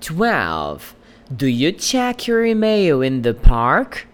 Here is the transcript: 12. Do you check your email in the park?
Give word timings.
12. 0.00 0.94
Do 1.34 1.46
you 1.46 1.72
check 1.72 2.26
your 2.26 2.44
email 2.44 3.02
in 3.02 3.22
the 3.22 3.34
park? 3.34 4.06